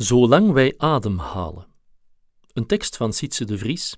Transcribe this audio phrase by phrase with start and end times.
[0.00, 1.66] Zolang wij ademhalen.
[2.52, 3.96] Een tekst van Sietse de Vries.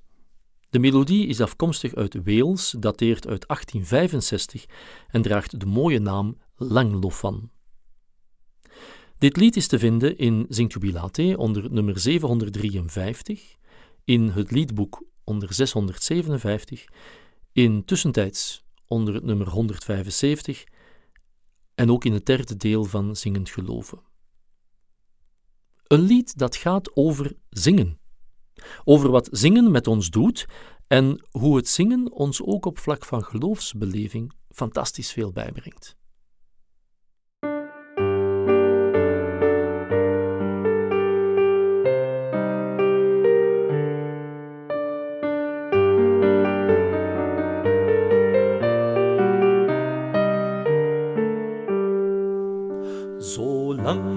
[0.71, 4.65] De melodie is afkomstig uit Wales, dateert uit 1865
[5.08, 7.50] en draagt de mooie naam Langlofan.
[9.18, 13.57] Dit lied is te vinden in Zingt Jubilate onder nummer 753,
[14.05, 16.84] in het liedboek onder 657,
[17.53, 20.64] in Tussentijds onder het nummer 175
[21.75, 24.12] en ook in het derde deel van Zingend Geloven.
[25.93, 27.99] Een lied dat gaat over zingen.
[28.85, 30.46] Over wat zingen met ons doet
[30.87, 35.97] en hoe het zingen ons ook op vlak van geloofsbeleving fantastisch veel bijbrengt.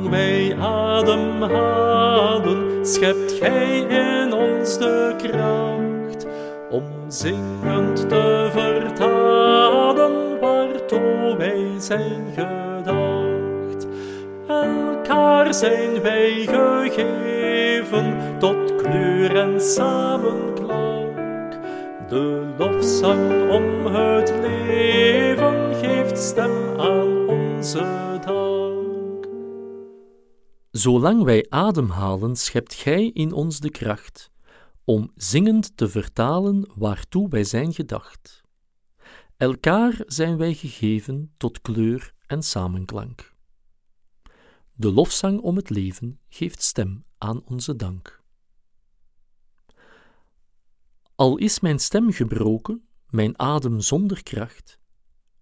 [0.10, 1.66] Wij ademhalen,
[2.86, 6.26] schept Gij in ons de kracht
[6.70, 13.88] om zingend te vertalen waartoe wij zijn gedacht.
[14.48, 21.54] Elkaar zijn wij gegeven tot kleur en samenklank.
[22.10, 28.05] De lofzang om het leven geeft stem aan onze.
[30.76, 34.32] Zolang wij ademhalen, schept Gij in ons de kracht
[34.84, 38.42] om zingend te vertalen waartoe wij zijn gedacht.
[39.38, 43.34] Elkaar zijn wij gegeven tot kleur en samenklank.
[44.74, 48.24] De lofzang om het leven geeft stem aan onze dank.
[51.16, 54.80] Al is mijn stem gebroken, mijn adem zonder kracht,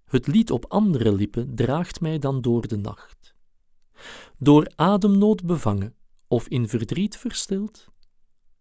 [0.06, 3.33] het lied op andere lippen draagt mij dan door de nacht.
[4.38, 5.96] Door ademnood bevangen
[6.28, 7.88] of in verdriet verstild,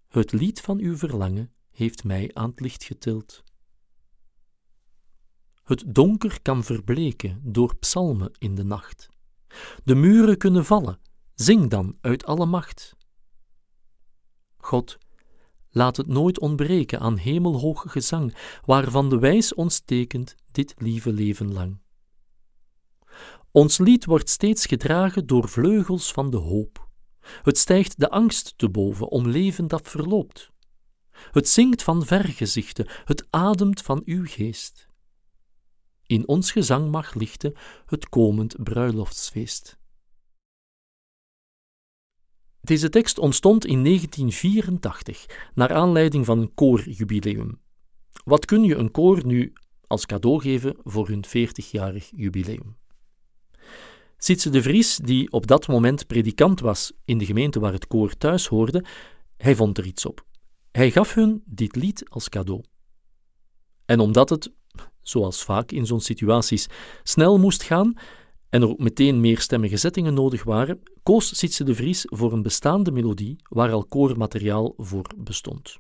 [0.09, 3.43] het lied van uw verlangen heeft mij aan het licht getild.
[5.63, 9.09] Het donker kan verbleken door psalmen in de nacht.
[9.85, 10.99] De muren kunnen vallen,
[11.35, 12.97] zing dan uit alle macht.
[14.57, 14.99] God,
[15.71, 18.35] laat het nooit ontbreken aan hemelhoog gezang,
[18.65, 21.82] waarvan de wijs ons tekent dit lieve leven lang.
[23.53, 26.89] Ons lied wordt steeds gedragen door vleugels van de hoop.
[27.21, 30.51] Het stijgt de angst te boven om leven dat verloopt.
[31.13, 34.89] Het zingt van vergezichten, het ademt van uw geest.
[36.07, 37.55] In ons gezang mag lichten
[37.87, 39.79] het komend bruiloftsfeest.
[42.61, 47.61] Deze tekst ontstond in 1984 naar aanleiding van een koorjubileum.
[48.25, 49.53] Wat kun je een koor nu
[49.87, 52.81] als cadeau geven voor hun 40-jarig jubileum?
[54.25, 58.17] Sietse de Vries, die op dat moment predikant was in de gemeente waar het koor
[58.17, 58.85] thuis hoorde,
[59.37, 60.27] hij vond er iets op.
[60.71, 62.65] Hij gaf hun dit lied als cadeau.
[63.85, 64.53] En omdat het,
[65.01, 66.67] zoals vaak in zo'n situaties,
[67.03, 67.95] snel moest gaan
[68.49, 72.93] en er ook meteen meerstemmige zettingen nodig waren, koos Sietse de Vries voor een bestaande
[72.93, 75.79] melodie waar al koormateriaal voor bestond.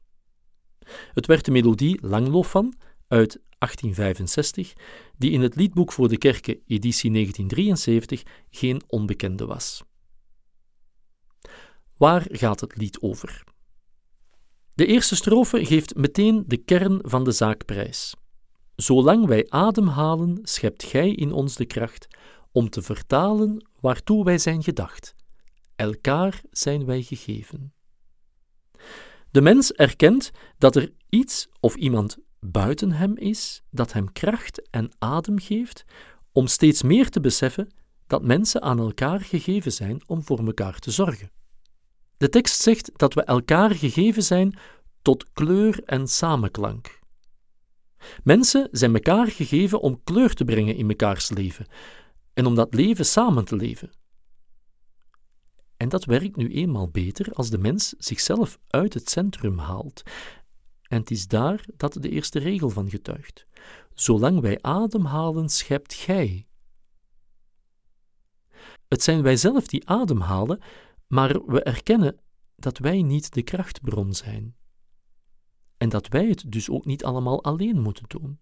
[1.14, 2.75] Het werd de melodie Langlof van
[3.08, 4.73] uit 1865,
[5.17, 9.83] die in het liedboek voor de kerken, editie 1973, geen onbekende was.
[11.97, 13.45] Waar gaat het lied over?
[14.75, 18.15] De eerste strofe geeft meteen de kern van de zaakprijs.
[18.77, 22.06] Zolang wij ademhalen, schept Gij in ons de kracht
[22.53, 25.15] om te vertalen waartoe wij zijn gedacht.
[25.77, 27.73] Elkaar zijn wij gegeven.
[29.31, 34.91] De mens erkent dat er iets of iemand buiten hem is, dat hem kracht en
[34.98, 35.84] adem geeft
[36.32, 37.69] om steeds meer te beseffen
[38.06, 41.31] dat mensen aan elkaar gegeven zijn om voor elkaar te zorgen.
[42.16, 44.58] De tekst zegt dat we elkaar gegeven zijn
[45.02, 47.00] tot kleur en samenklank.
[48.22, 51.66] Mensen zijn elkaar gegeven om kleur te brengen in mekaars leven
[52.34, 53.91] en om dat leven samen te leven.
[55.76, 60.02] En dat werkt nu eenmaal beter als de mens zichzelf uit het centrum haalt
[60.93, 63.47] en het is daar dat de eerste regel van getuigt.
[63.94, 66.47] Zolang wij ademhalen, schept gij.
[68.89, 70.61] Het zijn wij zelf die ademhalen,
[71.06, 72.21] maar we erkennen
[72.56, 74.56] dat wij niet de krachtbron zijn.
[75.77, 78.39] En dat wij het dus ook niet allemaal alleen moeten doen.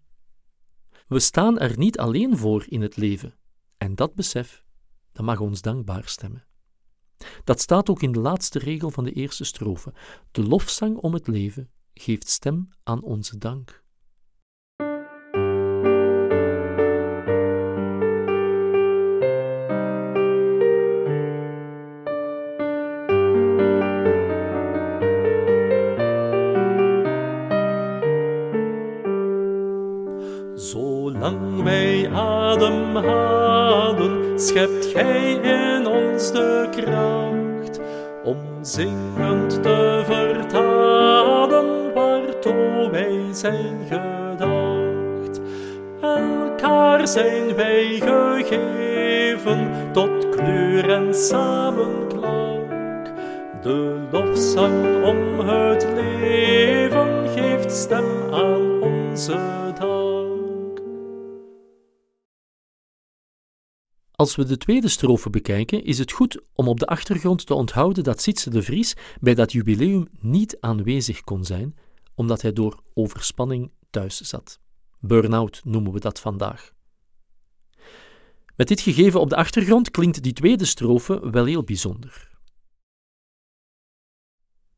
[1.07, 3.35] We staan er niet alleen voor in het leven,
[3.77, 4.63] en dat besef,
[5.11, 6.45] dat mag ons dankbaar stemmen.
[7.43, 9.93] Dat staat ook in de laatste regel van de eerste strofe,
[10.31, 13.83] de lofzang om het leven geeft stem aan onze dank.
[30.55, 33.39] Zolang wij ademhalen,
[34.39, 37.79] schept Gij in ons de kracht
[38.23, 40.00] om zingend te
[43.41, 45.41] zijn gedacht.
[46.01, 53.11] Elkaar zijn wij gegeven tot kleur en samenklank.
[53.61, 60.81] De lofzang om het leven geeft stem aan onze dank.
[64.11, 68.03] Als we de tweede strofe bekijken, is het goed om op de achtergrond te onthouden
[68.03, 71.75] dat Sietse de Vries bij dat jubileum niet aanwezig kon zijn,
[72.21, 74.59] omdat hij door overspanning thuis zat.
[74.99, 76.73] Burn-out noemen we dat vandaag.
[78.55, 82.29] Met dit gegeven op de achtergrond klinkt die tweede strofe wel heel bijzonder.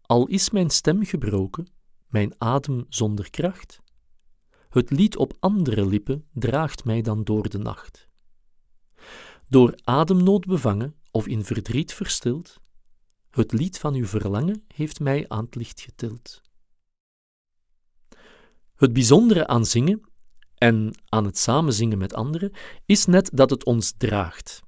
[0.02, 1.68] Al is mijn stem gebroken,
[2.08, 3.82] mijn adem zonder kracht,
[4.70, 8.10] het lied op andere lippen draagt mij dan door de nacht.
[9.48, 12.58] Door ademnood bevangen of in verdriet verstild,
[13.30, 16.43] het lied van uw verlangen heeft mij aan het licht getild.
[18.84, 20.02] Het bijzondere aan zingen
[20.58, 22.52] en aan het samenzingen met anderen
[22.86, 24.62] is net dat het ons draagt.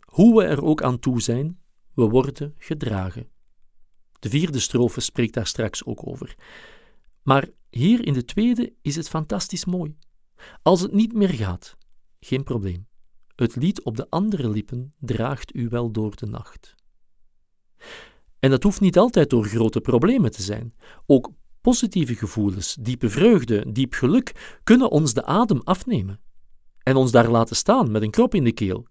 [0.00, 1.60] Hoe we er ook aan toe zijn,
[1.94, 3.28] we worden gedragen.
[4.18, 6.34] De vierde strofe spreekt daar straks ook over.
[7.22, 9.96] Maar hier in de tweede is het fantastisch mooi.
[10.62, 11.76] Als het niet meer gaat,
[12.20, 12.86] geen probleem.
[13.36, 16.74] Het lied op de andere lippen draagt u wel door de nacht.
[18.38, 20.74] En dat hoeft niet altijd door grote problemen te zijn.
[21.06, 21.30] Ook
[21.62, 26.20] positieve gevoelens, diepe vreugde, diep geluk kunnen ons de adem afnemen
[26.82, 28.86] en ons daar laten staan met een krop in de keel.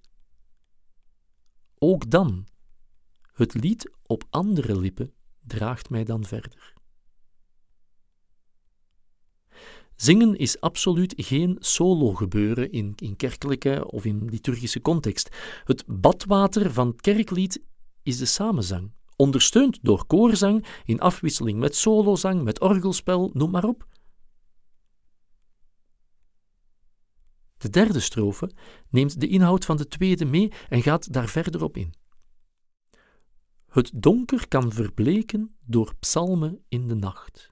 [1.77, 2.47] Ook dan,
[3.33, 6.73] het lied op andere lippen draagt mij dan verder.
[9.95, 15.29] Zingen is absoluut geen solo gebeuren in, in kerkelijke of in liturgische context.
[15.63, 17.62] Het badwater van het kerklied
[18.03, 18.91] is de samenzang,
[19.21, 23.88] ondersteund door koorzang in afwisseling met solozang, met orgelspel, noem maar op.
[27.57, 28.51] De derde strofe
[28.89, 31.94] neemt de inhoud van de tweede mee en gaat daar verder op in.
[33.65, 37.51] Het donker kan verbleken door psalmen in de nacht.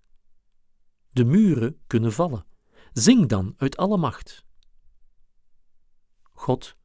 [1.12, 2.45] De muren kunnen vallen.
[2.94, 4.45] Zing dan uit alle macht.
[6.31, 6.75] God,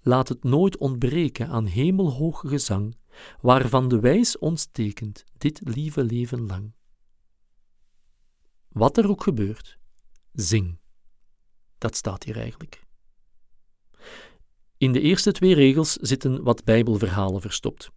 [0.00, 2.96] laat het nooit ontbreken aan hemelhoog gezang,
[3.40, 6.72] waarvan de wijs ons tekent dit lieve leven lang.
[8.68, 9.78] Wat er ook gebeurt,
[10.32, 10.78] zing.
[11.78, 12.82] Dat staat hier eigenlijk.
[14.78, 17.90] In de eerste twee regels zitten wat Bijbelverhalen verstopt.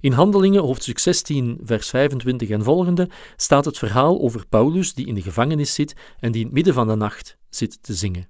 [0.00, 5.14] In Handelingen, hoofdstuk 16, vers 25 en volgende, staat het verhaal over Paulus die in
[5.14, 8.28] de gevangenis zit en die in het midden van de nacht zit te zingen.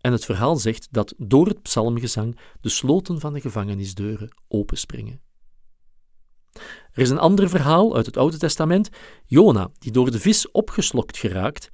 [0.00, 5.20] En het verhaal zegt dat door het psalmgezang de sloten van de gevangenisdeuren openspringen.
[6.92, 8.88] Er is een ander verhaal uit het Oude Testament,
[9.26, 11.70] Jona, die door de vis opgeslokt geraakt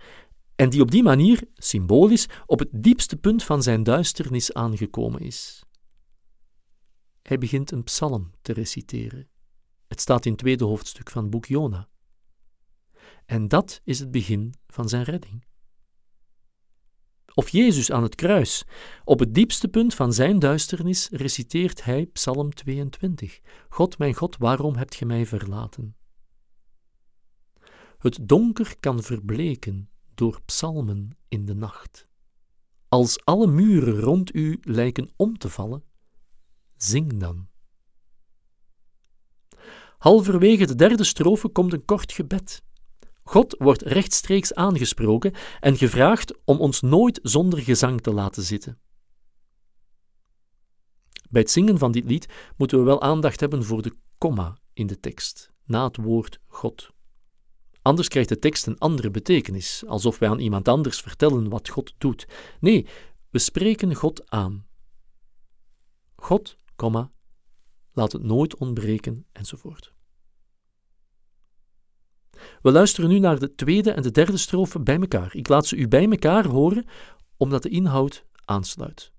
[0.55, 5.65] en die op die manier, symbolisch, op het diepste punt van zijn duisternis aangekomen is.
[7.23, 9.29] Hij begint een psalm te reciteren.
[9.89, 11.89] Het staat in het tweede hoofdstuk van het boek Jona.
[13.27, 15.46] En dat is het begin van zijn redding.
[17.39, 18.65] Of Jezus aan het kruis.
[19.05, 23.41] Op het diepste punt van zijn duisternis reciteert hij Psalm 22.
[23.69, 25.97] God, mijn God, waarom hebt ge mij verlaten?
[27.99, 32.09] Het donker kan verbleken door psalmen in de nacht.
[32.89, 35.83] Als alle muren rond u lijken om te vallen,
[36.77, 37.49] zing dan.
[39.99, 42.63] Halverwege de derde strofe komt een kort gebed.
[43.29, 48.79] God wordt rechtstreeks aangesproken en gevraagd om ons nooit zonder gezang te laten zitten.
[51.31, 54.87] Bij het zingen van dit lied moeten we wel aandacht hebben voor de komma in
[54.87, 56.91] de tekst, na het woord God.
[57.83, 61.95] Anders krijgt de tekst een andere betekenis, alsof wij aan iemand anders vertellen wat God
[61.99, 62.27] doet.
[62.61, 62.87] Nee,
[63.31, 64.67] we spreken God aan.
[66.17, 67.11] God komma,
[67.93, 69.96] laat het nooit ontbreken, enzovoort.
[72.63, 75.31] We luisteren nu naar de tweede en de derde strofe bij elkaar.
[75.33, 76.85] Ik laat ze u bij elkaar horen,
[77.37, 79.13] omdat de inhoud aansluit.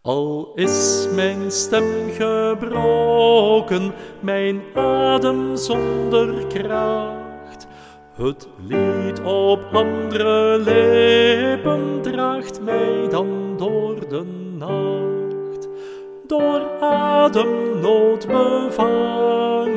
[0.00, 7.66] Al is mijn stem gebroken, mijn adem zonder kracht.
[8.12, 14.22] Het lied op andere lippen draagt mij dan door de
[14.58, 15.18] nacht
[16.28, 18.26] door ademnood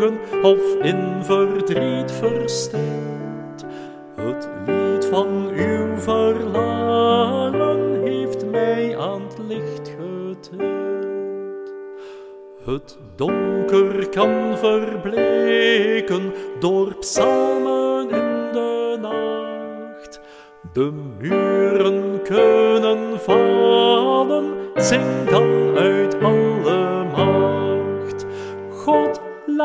[0.01, 3.65] of in verdriet verstild.
[4.15, 10.51] Het lied van uw verlangen heeft mij aan het licht getild.
[12.65, 20.21] Het donker kan verbleken door psalmen in de nacht.
[20.73, 26.50] De muren kunnen vallen, zing dan uit alle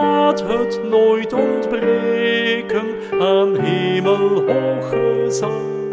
[0.01, 5.91] laat het nooit ontbreken aan hemelhoge zang,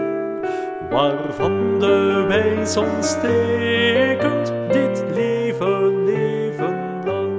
[0.89, 7.33] waarvan de wijs ons tekent dit leven, leven lang.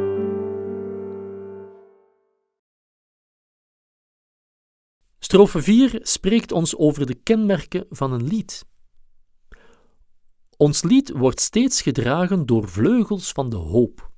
[5.19, 8.65] Strofe 4 spreekt ons over de kenmerken van een lied.
[10.57, 14.13] Ons lied wordt steeds gedragen door vleugels van de hoop.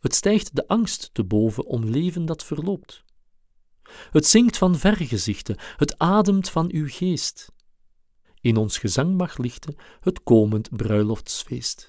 [0.00, 3.04] Het stijgt de angst te boven om leven dat verloopt.
[4.10, 7.52] Het zingt van vergezichten, het ademt van uw geest.
[8.40, 11.88] In ons gezang mag lichten het komend bruiloftsfeest.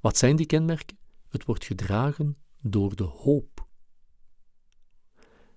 [0.00, 0.98] Wat zijn die kenmerken?
[1.28, 3.68] Het wordt gedragen door de hoop.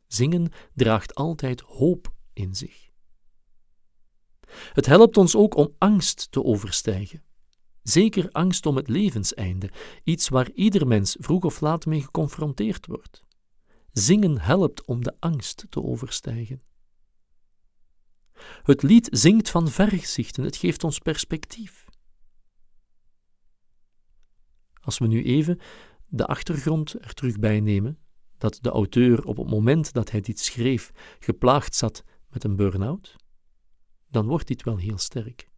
[0.07, 2.89] Zingen draagt altijd hoop in zich.
[4.73, 7.23] Het helpt ons ook om angst te overstijgen.
[7.83, 9.71] Zeker angst om het levenseinde,
[10.03, 13.23] iets waar ieder mens vroeg of laat mee geconfronteerd wordt.
[13.91, 16.61] Zingen helpt om de angst te overstijgen.
[18.63, 21.85] Het lied zingt van vergezichten, het geeft ons perspectief.
[24.81, 25.59] Als we nu even
[26.07, 27.97] de achtergrond er terug bij nemen,
[28.37, 33.15] dat de auteur op het moment dat hij dit schreef geplaagd zat met een burn-out,
[34.07, 35.50] dan wordt dit wel heel sterk.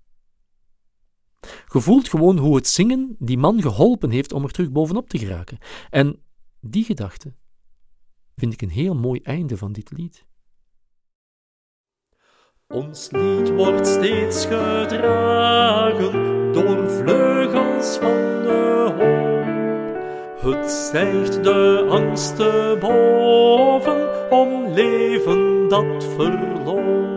[1.74, 5.18] Je voelt gewoon hoe het zingen die man geholpen heeft om er terug bovenop te
[5.18, 5.58] geraken.
[5.90, 6.20] En
[6.60, 7.34] die gedachte
[8.36, 10.26] vind ik een heel mooi einde van dit lied.
[12.68, 16.12] Ons lied wordt steeds gedragen
[16.54, 20.54] door vleugels van de hoop.
[20.56, 27.13] Het stijgt de angst te boven om leven dat verloopt.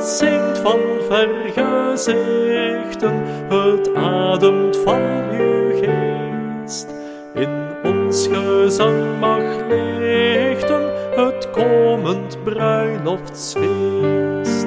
[0.00, 3.14] Het zingt van vergezichten,
[3.48, 6.86] het ademt van uw geest.
[7.34, 14.66] In ons gezang mag lichten het komend bruiloftsfeest.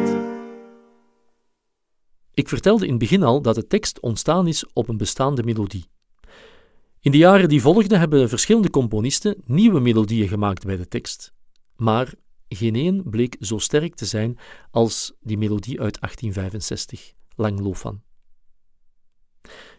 [2.33, 5.85] Ik vertelde in het begin al dat de tekst ontstaan is op een bestaande melodie.
[6.99, 11.33] In de jaren die volgden hebben verschillende componisten nieuwe melodieën gemaakt bij de tekst.
[11.75, 12.13] Maar
[12.55, 14.37] geen één bleek zo sterk te zijn
[14.71, 18.01] als die melodie uit 1865, Lang Lofan.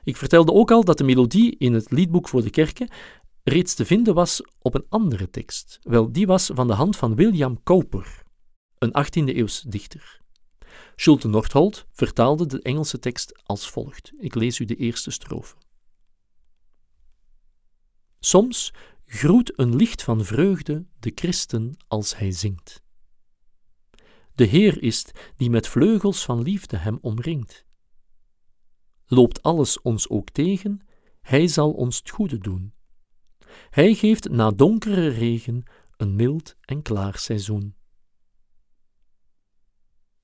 [0.05, 2.89] Ik vertelde ook al dat de melodie in het liedboek voor de kerken
[3.43, 5.79] reeds te vinden was op een andere tekst.
[5.83, 8.23] Wel, die was van de hand van William Cowper,
[8.79, 10.23] een 18e-eeuws dichter.
[10.97, 14.13] Schulte Nordholt vertaalde de Engelse tekst als volgt.
[14.19, 15.55] Ik lees u de eerste strofe.
[18.21, 18.73] Soms
[19.07, 22.83] groet een licht van vreugde de christen als hij zingt.
[24.35, 25.07] De Heer is
[25.37, 27.65] die met vleugels van liefde hem omringt.
[29.07, 30.81] Loopt alles ons ook tegen,
[31.21, 32.73] hij zal ons het goede doen.
[33.71, 35.63] Hij geeft na donkere regen
[35.97, 37.75] een mild en klaar seizoen.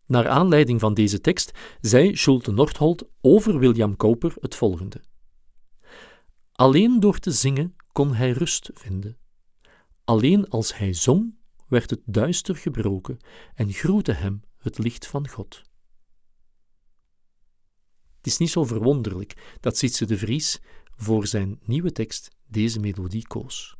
[0.06, 5.02] Naar aanleiding van deze tekst zei Schulte Nordholt over William Cowper het volgende.
[6.52, 9.18] Alleen door te zingen kon hij rust vinden.
[10.04, 11.38] Alleen als hij zong,
[11.68, 13.18] werd het duister gebroken
[13.54, 15.62] en groette hem het licht van God.
[18.16, 20.58] Het is niet zo verwonderlijk dat Sietse de Vries
[20.96, 23.76] voor zijn nieuwe tekst deze melodie koos.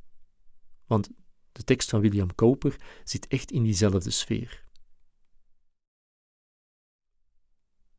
[0.86, 1.10] Want
[1.52, 4.64] de tekst van William Cowper zit echt in diezelfde sfeer.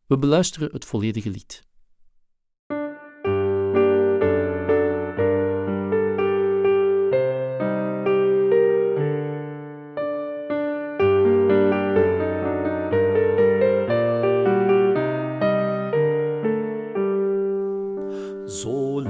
[0.05, 1.69] We beluisteren het volledige lied.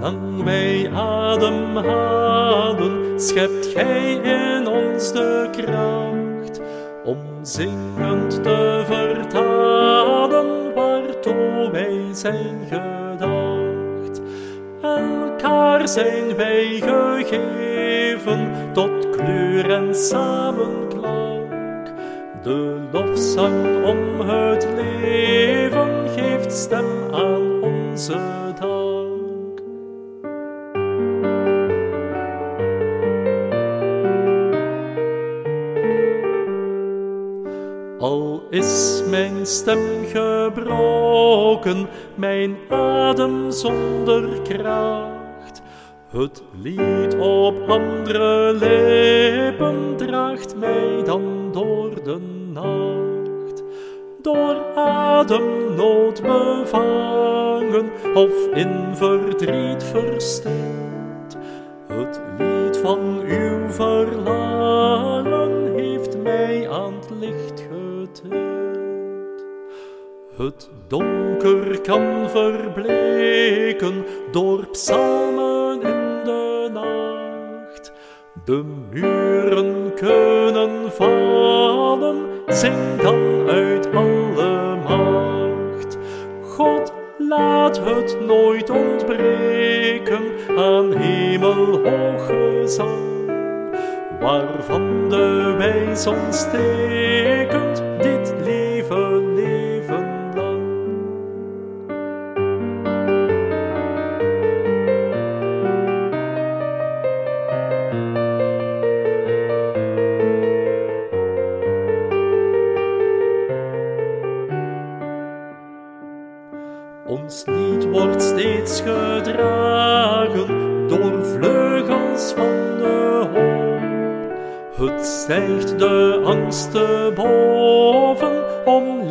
[0.02, 2.00] Zolang wij ademhalen,
[3.20, 6.62] schept Gij in ons de kracht
[7.04, 14.22] om zingend te vertalen waartoe wij zijn gedacht.
[14.82, 21.94] Elkaar zijn wij gegeven tot kleur en samenklank.
[22.44, 28.41] De lofzang om het leven geeft stem aan onze
[38.52, 45.62] is mijn stem gebroken, mijn adem zonder kracht.
[46.10, 52.18] Het lied op andere lippen draagt mij dan door de
[52.54, 53.64] nacht.
[54.22, 61.38] Door ademnood bevangen of in verdriet verstild.
[61.88, 67.68] Het lied van uw verlangen heeft mij aan het licht
[70.38, 77.92] Het donker kan verbleken door psalmen in de nacht.
[78.46, 85.98] De muren kunnen vallen, zing dan uit alle macht.
[86.42, 90.22] God laat het nooit ontbreken
[90.58, 93.11] aan hemelhoge zang,
[94.22, 96.46] waarvan de wijs ons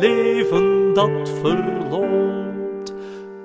[0.01, 2.93] leven dat verloopt.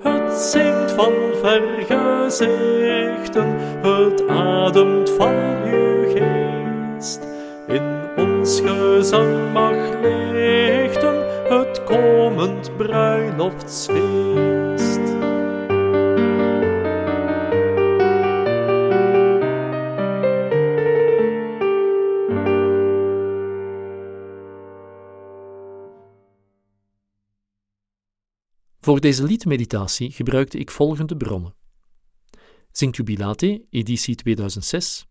[0.03, 3.47] Het zingt van vergezichten,
[3.83, 5.35] het ademt van
[5.65, 7.27] uw geest.
[7.69, 7.83] In
[8.17, 14.76] ons gezang mag lichten het komend bruiloftsfeest.
[28.87, 31.55] Voor deze liedmeditatie gebruikte ik volgende bronnen.
[32.71, 35.07] Zingt Jubilate, editie 2006,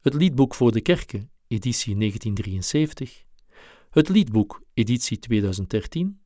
[0.00, 3.24] het liedboek voor de kerken, editie 1973,
[3.90, 6.20] het liedboek, editie 2013,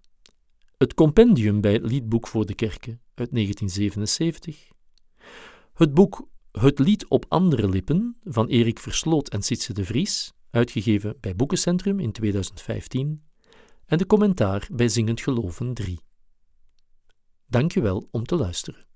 [0.76, 4.68] het compendium bij liedboek voor de kerken uit 1977,
[5.74, 11.16] het boek Het lied op andere lippen van Erik Versloot en Sitse de Vries, uitgegeven
[11.20, 13.22] bij Boekencentrum in 2015,
[13.86, 16.06] en de commentaar bij Zingend Geloven 3.
[17.50, 18.87] Dank je wel om te luisteren.